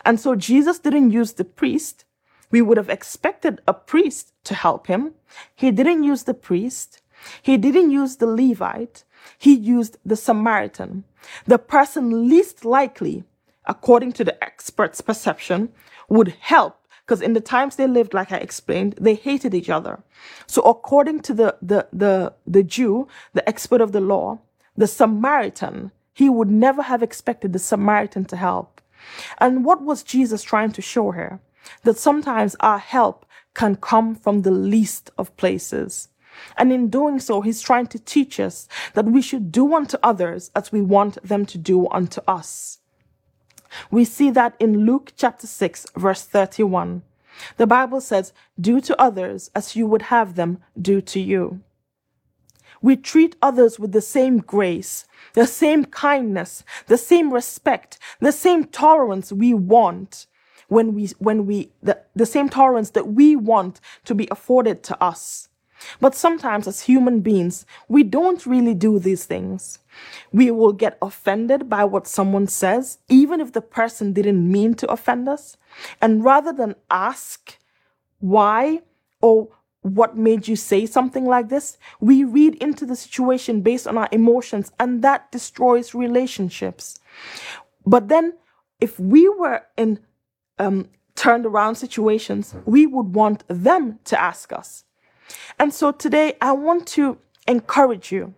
And 0.05 0.21
so 0.21 0.35
Jesus 0.35 0.79
didn't 0.79 1.11
use 1.11 1.33
the 1.33 1.45
priest. 1.45 2.05
We 2.51 2.63
would 2.63 2.77
have 2.77 2.91
expected 2.91 3.61
a 3.67 3.75
priest 3.75 4.33
to 4.45 4.55
help 4.55 4.87
him. 4.87 5.15
He 5.55 5.71
didn't 5.71 6.05
use 6.05 6.25
the 6.25 6.35
priest. 6.35 7.01
He 7.43 7.57
didn't 7.57 7.91
use 7.91 8.17
the 8.17 8.27
Levite. 8.27 9.05
He 9.39 9.55
used 9.55 9.99
the 10.05 10.17
Samaritan. 10.17 11.05
The 11.47 11.59
person 11.59 12.29
least 12.29 12.65
likely, 12.65 13.25
according 13.67 14.13
to 14.15 14.25
the 14.25 14.43
expert's 14.43 15.01
perception, 15.01 15.71
would 16.09 16.35
help 16.41 16.85
because 17.05 17.21
in 17.21 17.35
the 17.35 17.41
times 17.41 17.77
they 17.77 17.87
lived, 17.87 18.15
like 18.15 18.33
I 18.33 18.39
explained, 18.39 18.95
they 18.99 19.15
hated 19.15 19.55
each 19.55 19.69
other. 19.69 20.03
So 20.47 20.63
according 20.63 21.21
to 21.21 21.35
the, 21.35 21.57
the, 21.61 21.87
the, 21.93 22.33
the 22.47 22.63
Jew, 22.63 23.09
the 23.35 23.47
expert 23.47 23.83
of 23.83 23.93
the 23.93 24.01
law, 24.01 24.39
the 24.75 24.87
Samaritan, 24.87 25.93
he 26.15 26.31
would 26.31 26.51
never 26.51 26.83
have 26.83 27.03
expected 27.03 27.53
the 27.53 27.59
Samaritan 27.59 28.25
to 28.27 28.37
help. 28.37 28.81
And 29.39 29.67
what 29.67 29.83
was 29.83 30.03
Jesus 30.03 30.43
trying 30.43 30.73
to 30.73 30.83
show 30.83 31.11
here? 31.11 31.41
That 31.83 31.99
sometimes 31.99 32.57
our 32.61 32.79
help 32.79 33.27
can 33.53 33.77
come 33.77 34.15
from 34.15 34.43
the 34.43 34.51
least 34.51 35.11
of 35.19 35.37
places. 35.37 36.09
And 36.57 36.73
in 36.73 36.89
doing 36.89 37.19
so, 37.19 37.41
he's 37.41 37.63
trying 37.63 37.87
to 37.89 37.99
teach 37.99 38.39
us 38.41 38.69
that 38.95 39.07
we 39.07 39.23
should 39.23 39.53
do 39.53 39.75
unto 39.75 39.99
others 40.03 40.51
as 40.55 40.73
we 40.73 40.81
want 40.81 41.23
them 41.23 41.47
to 41.47 41.59
do 41.59 41.89
unto 41.89 42.21
us. 42.27 42.79
We 43.91 44.05
see 44.05 44.31
that 44.31 44.55
in 44.59 44.87
Luke 44.87 45.13
chapter 45.17 45.47
6, 45.47 45.87
verse 45.97 46.23
31. 46.25 47.03
The 47.57 47.67
Bible 47.67 48.01
says, 48.01 48.33
Do 48.61 48.81
to 48.83 49.01
others 49.01 49.51
as 49.55 49.75
you 49.75 49.87
would 49.87 50.03
have 50.03 50.35
them 50.37 50.59
do 50.81 51.01
to 51.01 51.21
you. 51.21 51.61
We 52.81 52.97
treat 52.97 53.37
others 53.41 53.79
with 53.79 53.93
the 53.93 54.03
same 54.03 54.39
grace, 54.39 55.07
the 55.33 55.47
same 55.47 55.87
kindness, 55.87 56.65
the 56.87 56.99
same 56.99 57.33
respect, 57.33 57.99
the 58.21 58.33
same 58.33 58.65
tolerance 58.65 59.33
we 59.33 59.55
want 59.55 60.27
when 60.69 60.95
we, 60.95 61.09
when 61.19 61.47
we, 61.47 61.73
the, 61.83 62.03
the 62.15 62.27
same 62.27 62.49
tolerance 62.49 62.91
that 62.91 63.09
we 63.09 63.37
want 63.37 63.81
to 64.05 64.15
be 64.15 64.29
afforded 64.31 64.83
to 64.85 65.03
us. 65.03 65.49
But 66.01 66.15
sometimes, 66.15 66.67
as 66.67 66.83
human 66.83 67.21
beings, 67.21 67.67
we 67.89 68.03
don't 68.03 68.45
really 68.47 68.75
do 68.75 68.99
these 68.99 69.25
things. 69.25 69.79
We 70.33 70.51
will 70.51 70.73
get 70.73 70.99
offended 71.01 71.69
by 71.69 71.85
what 71.85 72.07
someone 72.07 72.47
says, 72.47 72.99
even 73.09 73.41
if 73.41 73.53
the 73.53 73.61
person 73.61 74.13
didn't 74.13 74.51
mean 74.51 74.75
to 74.75 74.91
offend 74.91 75.29
us. 75.29 75.57
And 76.01 76.25
rather 76.25 76.53
than 76.53 76.75
ask 76.91 77.59
why 78.21 78.83
or 79.21 79.49
what 79.83 80.17
made 80.17 80.49
you 80.49 80.57
say 80.57 80.87
something 80.87 81.27
like 81.27 81.51
this, 81.51 81.77
we 82.01 82.25
read 82.25 82.55
into 82.57 82.87
the 82.87 82.97
situation 82.97 83.61
based 83.61 83.87
on 83.87 83.99
our 83.99 84.09
emotions, 84.13 84.73
and 84.81 85.03
that 85.03 85.31
destroys 85.31 85.95
relationships. 85.95 86.99
But 87.85 88.09
then, 88.09 88.35
if 88.81 88.99
we 88.99 89.29
were 89.29 89.63
in 89.77 90.01
um, 90.59 90.89
turned 91.15 91.47
around 91.47 91.75
situations, 91.77 92.55
we 92.65 92.87
would 92.87 93.15
want 93.15 93.45
them 93.49 93.99
to 94.05 94.21
ask 94.21 94.53
us. 94.53 94.85
And 95.59 95.73
so 95.73 95.93
today 95.93 96.37
I 96.41 96.53
want 96.53 96.87
to 96.89 97.19
encourage 97.47 98.13
you 98.13 98.35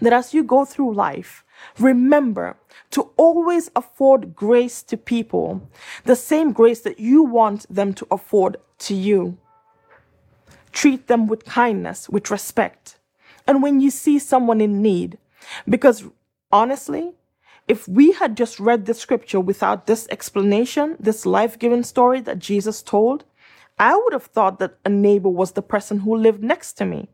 that 0.00 0.12
as 0.12 0.32
you 0.32 0.42
go 0.42 0.64
through 0.64 0.94
life, 0.94 1.44
remember 1.78 2.56
to 2.90 3.10
always 3.16 3.70
afford 3.76 4.34
grace 4.34 4.82
to 4.84 4.96
people, 4.96 5.68
the 6.04 6.16
same 6.16 6.52
grace 6.52 6.80
that 6.80 6.98
you 6.98 7.22
want 7.22 7.66
them 7.74 7.92
to 7.94 8.06
afford 8.10 8.56
to 8.78 8.94
you. 8.94 9.36
Treat 10.72 11.08
them 11.08 11.26
with 11.26 11.44
kindness, 11.44 12.08
with 12.08 12.30
respect. 12.30 12.96
And 13.46 13.62
when 13.62 13.80
you 13.80 13.90
see 13.90 14.18
someone 14.18 14.60
in 14.60 14.80
need, 14.80 15.18
because 15.68 16.04
honestly, 16.52 17.12
if 17.68 17.86
we 17.86 18.12
had 18.12 18.36
just 18.36 18.58
read 18.58 18.86
the 18.86 18.94
scripture 18.94 19.40
without 19.40 19.86
this 19.86 20.08
explanation, 20.10 20.96
this 20.98 21.26
life 21.26 21.58
giving 21.58 21.82
story 21.82 22.20
that 22.20 22.38
Jesus 22.38 22.82
told, 22.82 23.24
I 23.80 23.96
would 23.96 24.12
have 24.12 24.26
thought 24.26 24.58
that 24.58 24.76
a 24.84 24.90
neighbor 24.90 25.30
was 25.30 25.52
the 25.52 25.62
person 25.62 26.00
who 26.00 26.14
lived 26.14 26.42
next 26.42 26.74
to 26.74 26.84
me. 26.84 27.08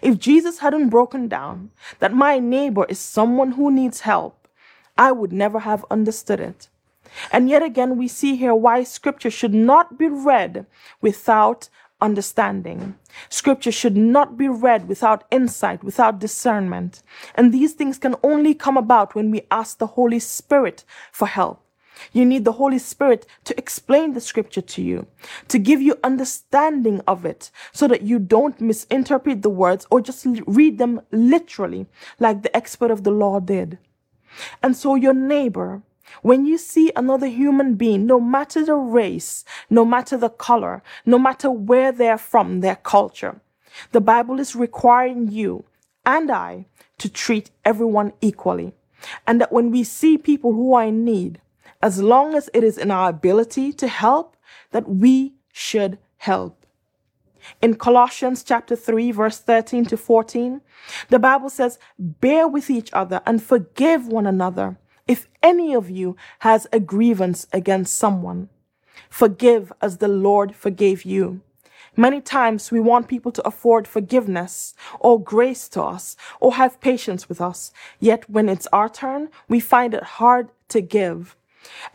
If 0.00 0.18
Jesus 0.18 0.60
hadn't 0.60 0.88
broken 0.88 1.28
down 1.28 1.70
that 1.98 2.14
my 2.14 2.38
neighbor 2.38 2.86
is 2.88 2.98
someone 2.98 3.52
who 3.52 3.70
needs 3.70 4.00
help, 4.00 4.48
I 4.96 5.12
would 5.12 5.32
never 5.32 5.60
have 5.60 5.84
understood 5.90 6.40
it. 6.40 6.68
And 7.30 7.50
yet 7.50 7.62
again, 7.62 7.98
we 7.98 8.08
see 8.08 8.36
here 8.36 8.54
why 8.54 8.84
scripture 8.84 9.30
should 9.30 9.52
not 9.52 9.98
be 9.98 10.08
read 10.08 10.64
without 11.02 11.68
understanding. 12.00 12.94
Scripture 13.28 13.72
should 13.72 13.96
not 13.96 14.38
be 14.38 14.48
read 14.48 14.88
without 14.88 15.24
insight, 15.30 15.84
without 15.84 16.18
discernment. 16.18 17.02
And 17.34 17.52
these 17.52 17.74
things 17.74 17.98
can 17.98 18.16
only 18.22 18.54
come 18.54 18.78
about 18.78 19.14
when 19.14 19.30
we 19.30 19.46
ask 19.50 19.76
the 19.76 19.88
Holy 19.88 20.20
Spirit 20.20 20.84
for 21.12 21.28
help. 21.28 21.67
You 22.12 22.24
need 22.24 22.44
the 22.44 22.52
Holy 22.52 22.78
Spirit 22.78 23.26
to 23.44 23.58
explain 23.58 24.12
the 24.12 24.20
scripture 24.20 24.60
to 24.62 24.82
you, 24.82 25.06
to 25.48 25.58
give 25.58 25.82
you 25.82 25.98
understanding 26.04 27.00
of 27.06 27.24
it 27.24 27.50
so 27.72 27.88
that 27.88 28.02
you 28.02 28.18
don't 28.18 28.60
misinterpret 28.60 29.42
the 29.42 29.50
words 29.50 29.86
or 29.90 30.00
just 30.00 30.26
read 30.46 30.78
them 30.78 31.00
literally 31.10 31.86
like 32.18 32.42
the 32.42 32.56
expert 32.56 32.90
of 32.90 33.04
the 33.04 33.10
law 33.10 33.40
did. 33.40 33.78
And 34.62 34.76
so 34.76 34.94
your 34.94 35.14
neighbor, 35.14 35.82
when 36.22 36.46
you 36.46 36.58
see 36.58 36.92
another 36.96 37.26
human 37.26 37.74
being, 37.74 38.06
no 38.06 38.20
matter 38.20 38.64
the 38.64 38.74
race, 38.74 39.44
no 39.68 39.84
matter 39.84 40.16
the 40.16 40.30
color, 40.30 40.82
no 41.04 41.18
matter 41.18 41.50
where 41.50 41.92
they're 41.92 42.18
from, 42.18 42.60
their 42.60 42.76
culture, 42.76 43.40
the 43.92 44.00
Bible 44.00 44.40
is 44.40 44.56
requiring 44.56 45.28
you 45.28 45.64
and 46.04 46.30
I 46.30 46.66
to 46.98 47.08
treat 47.08 47.50
everyone 47.64 48.12
equally. 48.20 48.72
And 49.26 49.40
that 49.40 49.52
when 49.52 49.70
we 49.70 49.84
see 49.84 50.18
people 50.18 50.52
who 50.52 50.74
are 50.74 50.84
in 50.84 51.04
need, 51.04 51.40
as 51.82 52.02
long 52.02 52.34
as 52.34 52.50
it 52.52 52.64
is 52.64 52.78
in 52.78 52.90
our 52.90 53.08
ability 53.08 53.72
to 53.72 53.88
help, 53.88 54.36
that 54.72 54.88
we 54.88 55.34
should 55.52 55.98
help. 56.18 56.66
In 57.62 57.74
Colossians 57.74 58.42
chapter 58.42 58.76
3 58.76 59.12
verse 59.12 59.38
13 59.38 59.86
to 59.86 59.96
14, 59.96 60.60
the 61.08 61.18
Bible 61.18 61.48
says, 61.48 61.78
bear 61.98 62.46
with 62.48 62.68
each 62.68 62.92
other 62.92 63.20
and 63.24 63.42
forgive 63.42 64.06
one 64.08 64.26
another. 64.26 64.76
If 65.06 65.28
any 65.42 65.74
of 65.74 65.88
you 65.88 66.16
has 66.40 66.66
a 66.72 66.80
grievance 66.80 67.46
against 67.52 67.96
someone, 67.96 68.48
forgive 69.08 69.72
as 69.80 69.98
the 69.98 70.08
Lord 70.08 70.54
forgave 70.54 71.04
you. 71.04 71.40
Many 71.96 72.20
times 72.20 72.70
we 72.70 72.78
want 72.78 73.08
people 73.08 73.32
to 73.32 73.46
afford 73.46 73.88
forgiveness 73.88 74.74
or 75.00 75.20
grace 75.20 75.68
to 75.70 75.82
us 75.82 76.16
or 76.40 76.54
have 76.54 76.80
patience 76.80 77.28
with 77.28 77.40
us. 77.40 77.72
Yet 77.98 78.28
when 78.30 78.48
it's 78.48 78.68
our 78.72 78.88
turn, 78.88 79.30
we 79.48 79.58
find 79.58 79.94
it 79.94 80.04
hard 80.04 80.50
to 80.68 80.80
give. 80.80 81.36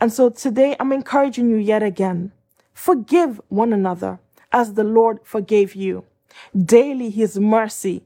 And 0.00 0.12
so 0.12 0.30
today 0.30 0.76
I'm 0.78 0.92
encouraging 0.92 1.48
you 1.50 1.56
yet 1.56 1.82
again. 1.82 2.32
Forgive 2.72 3.40
one 3.48 3.72
another 3.72 4.18
as 4.52 4.74
the 4.74 4.84
Lord 4.84 5.20
forgave 5.24 5.74
you. 5.74 6.04
Daily 6.56 7.10
his 7.10 7.38
mercy 7.38 8.04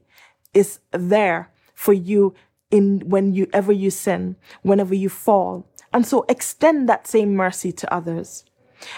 is 0.53 0.79
there 0.91 1.51
for 1.73 1.93
you 1.93 2.33
in 2.71 3.01
when 3.09 3.33
you 3.33 3.47
ever 3.53 3.71
you 3.71 3.89
sin, 3.89 4.35
whenever 4.61 4.93
you 4.93 5.09
fall. 5.09 5.65
And 5.91 6.05
so 6.05 6.25
extend 6.29 6.87
that 6.87 7.07
same 7.07 7.35
mercy 7.35 7.71
to 7.71 7.93
others. 7.93 8.45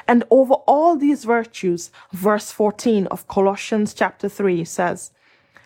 And 0.07 0.23
over 0.29 0.55
all 0.67 0.95
these 0.95 1.23
virtues, 1.23 1.89
verse 2.11 2.51
14 2.51 3.07
of 3.07 3.27
Colossians 3.27 3.93
chapter 3.93 4.29
3 4.29 4.63
says, 4.65 5.11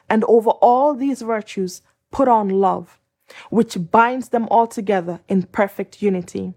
And 0.09 0.23
over 0.25 0.51
all 0.51 0.93
these 0.93 1.21
virtues, 1.21 1.81
put 2.11 2.27
on 2.27 2.49
love, 2.49 2.99
which 3.49 3.77
binds 3.91 4.29
them 4.29 4.47
all 4.49 4.67
together 4.67 5.19
in 5.27 5.43
perfect 5.43 6.01
unity. 6.01 6.53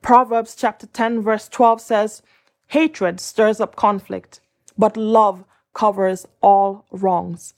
Proverbs 0.00 0.54
chapter 0.54 0.86
10 0.86 1.22
verse 1.22 1.48
12 1.48 1.80
says, 1.80 2.22
Hatred 2.68 3.20
stirs 3.20 3.60
up 3.60 3.76
conflict, 3.76 4.40
but 4.76 4.96
love 4.96 5.44
covers 5.74 6.26
all 6.40 6.86
wrongs. 6.90 7.54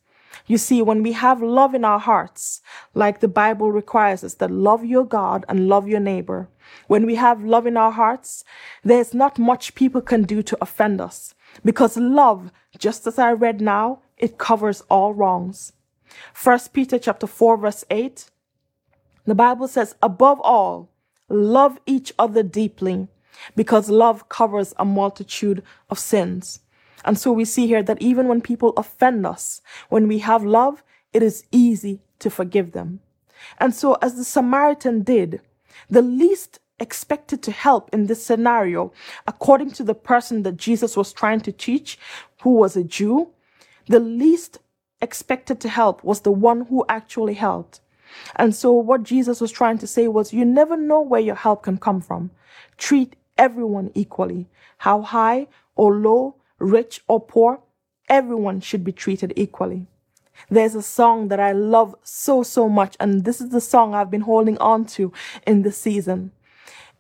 You 0.46 0.58
see, 0.58 0.82
when 0.82 1.02
we 1.02 1.12
have 1.12 1.42
love 1.42 1.75
in 1.75 1.84
our 1.84 1.99
hearts, 1.99 2.61
like 2.92 3.20
the 3.20 3.28
Bible 3.28 3.70
requires 3.70 4.25
us 4.25 4.34
that 4.34 4.50
love 4.50 4.84
your 4.84 5.04
God 5.04 5.44
and 5.49 5.68
love 5.68 5.88
your 5.88 6.00
neighbor, 6.00 6.49
when 6.88 7.06
we 7.06 7.14
have 7.14 7.44
love 7.44 7.66
in 7.66 7.76
our 7.76 7.92
hearts, 7.92 8.44
there's 8.82 9.14
not 9.14 9.38
much 9.38 9.75
people 9.75 10.00
can 10.00 10.25
do 10.25 10.42
to 10.42 10.58
offend 10.61 11.00
us 11.00 11.34
because 11.64 11.96
love, 11.96 12.50
just 12.78 13.06
as 13.06 13.18
I 13.18 13.32
read 13.32 13.61
now, 13.61 14.00
it 14.18 14.38
covers 14.38 14.82
all 14.90 15.14
wrongs. 15.14 15.73
First 16.32 16.73
Peter 16.73 16.99
chapter 16.99 17.26
4 17.26 17.56
verse 17.56 17.84
8, 17.90 18.30
the 19.26 19.34
Bible 19.34 19.68
says, 19.68 19.94
above 20.02 20.40
all, 20.40 20.90
love 21.28 21.78
each 21.87 22.12
other 22.19 22.43
deeply 22.43 23.09
because 23.57 23.90
love 23.90 24.28
covers 24.28 24.75
a 24.78 24.85
multitude 24.85 25.62
of 25.90 25.99
sins. 25.99 26.61
And 27.04 27.19
so 27.19 27.33
we 27.33 27.45
see 27.45 27.66
here 27.66 27.83
that 27.83 28.00
even 28.00 28.28
when 28.28 28.40
people 28.40 28.73
offend 28.76 29.26
us, 29.26 29.61
when 29.88 30.09
we 30.09 30.19
have 30.21 30.45
love, 30.45 30.83
it 31.12 31.23
is 31.23 31.45
easy 31.52 32.00
to 32.19 32.31
forgive 32.31 32.73
them. 32.73 33.00
And 33.59 33.75
so 33.75 33.95
as 34.00 34.16
the 34.16 34.25
Samaritan 34.25 35.02
did, 35.02 35.40
the 35.90 36.02
least 36.02 36.61
expected 36.81 37.43
to 37.43 37.52
help 37.52 37.90
in 37.93 38.07
this 38.07 38.25
scenario, 38.25 38.93
according 39.26 39.71
to 39.73 39.85
the 39.85 39.95
person 39.95 40.43
that 40.43 40.57
Jesus 40.57 40.97
was 40.97 41.12
trying 41.12 41.40
to 41.40 41.52
teach, 41.52 41.99
who 42.43 42.50
was 42.50 42.76
a 42.76 42.85
Jew, 42.85 43.31
the 43.87 44.00
least 44.00 44.59
expected 45.00 45.61
to 45.61 45.69
help 45.69 46.02
was 46.02 46.23
the 46.23 46.33
one 46.33 46.62
who 46.66 46.85
actually 46.88 47.35
helped. 47.35 47.81
And 48.37 48.54
so 48.54 48.73
what 48.73 49.02
Jesus 49.02 49.40
was 49.40 49.50
trying 49.52 49.78
to 49.78 49.87
say 49.87 50.09
was, 50.09 50.33
you 50.33 50.44
never 50.44 50.76
know 50.76 51.00
where 51.00 51.21
your 51.21 51.35
help 51.35 51.62
can 51.62 51.78
come 51.78 52.00
from. 52.00 52.30
Treat 52.76 53.16
everyone 53.38 53.90
equally. 53.94 54.49
How 54.78 55.02
high 55.02 55.49
or 55.76 55.94
low, 55.94 56.37
rich 56.59 57.02
or 57.09 57.21
poor, 57.21 57.61
everyone 58.09 58.61
should 58.61 58.85
be 58.85 58.92
treated 58.92 59.33
equally. 59.37 59.87
There's 60.50 60.75
a 60.75 60.83
song 60.83 61.28
that 61.28 61.40
I 61.40 61.52
love 61.52 61.94
so, 62.02 62.42
so 62.42 62.68
much, 62.68 62.97
and 62.99 63.25
this 63.25 63.40
is 63.40 63.50
the 63.50 63.61
song 63.61 63.94
I've 63.94 64.11
been 64.11 64.23
holding 64.23 64.59
on 64.59 64.85
to 64.87 65.12
in 65.47 65.62
this 65.62 65.78
season. 65.78 66.33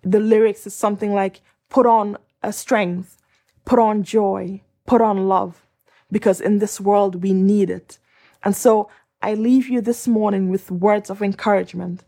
The 0.02 0.20
lyrics 0.20 0.66
is 0.66 0.74
something 0.74 1.12
like, 1.12 1.40
put 1.68 1.84
on 1.86 2.16
a 2.42 2.52
strength, 2.52 3.16
put 3.64 3.78
on 3.78 4.04
joy, 4.04 4.62
put 4.86 5.00
on 5.00 5.28
love, 5.28 5.66
because 6.12 6.40
in 6.40 6.58
this 6.58 6.80
world 6.80 7.22
we 7.22 7.32
need 7.32 7.70
it. 7.70 7.98
And 8.44 8.54
so 8.54 8.88
I 9.24 9.32
leave 9.32 9.70
you 9.70 9.80
this 9.80 10.06
morning 10.06 10.50
with 10.50 10.70
words 10.70 11.08
of 11.08 11.22
encouragement. 11.22 12.04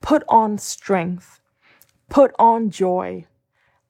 Put 0.00 0.22
on 0.30 0.56
strength, 0.56 1.42
put 2.08 2.34
on 2.38 2.70
joy, 2.70 3.26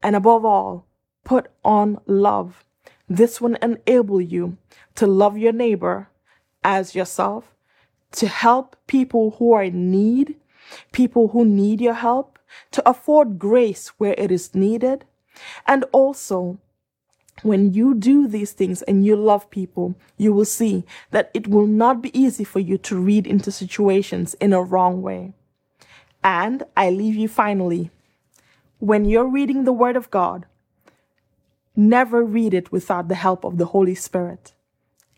and 0.03 0.17
above 0.17 0.45
all, 0.45 0.85
put 1.23 1.53
on 1.65 2.01
love. 2.09 2.65
This 3.09 3.41
will 3.41 3.55
enable 3.63 4.21
you 4.21 4.57
to 4.97 5.07
love 5.07 5.39
your 5.39 5.53
neighbor 5.53 6.09
as 6.65 6.97
yourself, 6.97 7.55
to 8.11 8.27
help 8.27 8.75
people 8.89 9.37
who 9.39 9.53
are 9.53 9.63
in 9.63 9.93
need, 9.93 10.35
people 10.91 11.29
who 11.29 11.45
need 11.45 11.81
your 11.81 11.95
help, 11.95 12.41
to 12.73 12.83
afford 12.91 13.39
grace 13.39 13.87
where 13.99 14.17
it 14.19 14.33
is 14.33 14.53
needed, 14.53 15.05
and 15.65 15.85
also 15.93 16.59
when 17.45 17.73
you 17.73 17.95
do 17.95 18.27
these 18.27 18.53
things 18.53 18.83
and 18.83 19.05
you 19.07 19.15
love 19.15 19.49
people, 19.51 19.95
you 20.17 20.33
will 20.33 20.45
see 20.45 20.85
that 21.11 21.31
it 21.35 21.47
will 21.47 21.67
not 21.67 22.03
be 22.03 22.19
easy 22.19 22.45
for 22.45 22.59
you 22.59 22.79
to 22.79 22.99
read 22.99 23.27
into 23.27 23.53
situations 23.53 24.35
in 24.35 24.53
a 24.53 24.63
wrong 24.63 25.03
way. 25.03 25.33
And 26.23 26.65
I 26.77 26.91
leave 26.91 27.15
you 27.15 27.29
finally, 27.29 27.91
when 28.79 29.05
you're 29.05 29.29
reading 29.29 29.65
the 29.65 29.73
Word 29.73 29.97
of 29.97 30.11
God, 30.11 30.47
Never 31.77 32.23
read 32.23 32.55
it 32.55 32.71
without 32.71 33.09
the 33.09 33.17
help 33.17 33.45
of 33.45 33.59
the 33.59 33.67
Holy 33.67 33.97
Spirit. 33.97 34.53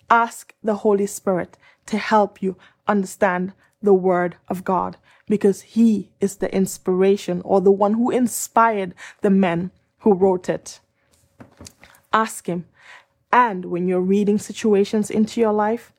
Ask 0.09 0.55
the 0.63 0.77
Holy 0.77 1.07
Spirit 1.07 1.59
to 1.85 1.99
help 1.99 2.43
you 2.43 2.57
understand 2.89 3.53
the 3.83 3.93
Word 3.93 4.37
of 4.49 4.65
God 4.65 4.97
because 5.27 5.61
He 5.63 6.13
is 6.19 6.37
the 6.37 6.53
inspiration 6.55 7.43
or 7.45 7.61
the 7.61 7.73
one 7.73 7.95
who 7.95 8.11
inspired 8.11 8.95
the 9.21 9.29
men 9.29 9.71
who 9.99 10.15
wrote 10.15 10.49
it. 10.49 10.81
Ask 12.17 12.47
Him. 12.47 12.65
And 13.31 13.67
when 13.67 13.87
you're 13.87 14.01
reading 14.15 14.39
situations 14.39 15.11
into 15.11 15.39
your 15.39 15.53
life, 15.53 15.93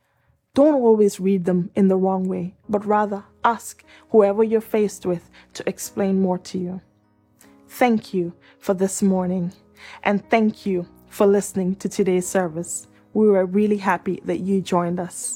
don't 0.55 0.81
always 0.81 1.19
read 1.19 1.45
them 1.45 1.69
in 1.75 1.87
the 1.87 1.95
wrong 1.95 2.27
way, 2.27 2.55
but 2.67 2.83
rather 2.83 3.23
ask 3.43 3.83
whoever 4.09 4.43
you're 4.43 4.59
faced 4.77 5.05
with 5.05 5.29
to 5.53 5.69
explain 5.69 6.19
more 6.19 6.39
to 6.39 6.57
you. 6.57 6.81
Thank 7.69 8.15
you 8.15 8.33
for 8.57 8.73
this 8.73 9.03
morning. 9.03 9.53
And 10.03 10.27
thank 10.31 10.65
you 10.65 10.87
for 11.09 11.27
listening 11.27 11.75
to 11.75 11.87
today's 11.87 12.27
service. 12.27 12.87
We 13.13 13.29
were 13.29 13.45
really 13.45 13.77
happy 13.77 14.19
that 14.25 14.39
you 14.39 14.61
joined 14.61 14.99
us. 14.99 15.35